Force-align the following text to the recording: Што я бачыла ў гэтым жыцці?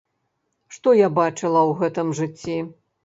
Што 0.77 0.89
я 0.99 1.09
бачыла 1.19 1.61
ў 1.61 1.71
гэтым 1.83 2.07
жыцці? 2.21 2.57